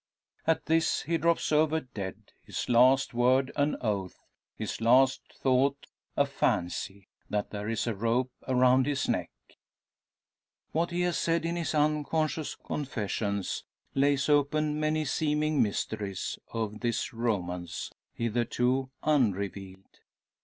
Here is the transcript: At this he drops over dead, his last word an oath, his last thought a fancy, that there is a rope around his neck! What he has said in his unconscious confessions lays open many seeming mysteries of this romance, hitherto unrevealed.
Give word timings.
At 0.47 0.65
this 0.65 1.03
he 1.03 1.19
drops 1.19 1.51
over 1.51 1.79
dead, 1.79 2.31
his 2.41 2.67
last 2.67 3.13
word 3.13 3.51
an 3.55 3.75
oath, 3.81 4.17
his 4.55 4.81
last 4.81 5.21
thought 5.31 5.85
a 6.17 6.25
fancy, 6.25 7.07
that 7.29 7.51
there 7.51 7.69
is 7.69 7.85
a 7.85 7.93
rope 7.93 8.31
around 8.47 8.87
his 8.87 9.07
neck! 9.07 9.29
What 10.71 10.89
he 10.89 11.01
has 11.01 11.19
said 11.19 11.45
in 11.45 11.55
his 11.55 11.75
unconscious 11.75 12.55
confessions 12.55 13.63
lays 13.93 14.27
open 14.27 14.79
many 14.79 15.05
seeming 15.05 15.61
mysteries 15.61 16.39
of 16.51 16.79
this 16.79 17.13
romance, 17.13 17.91
hitherto 18.15 18.89
unrevealed. 19.03 19.99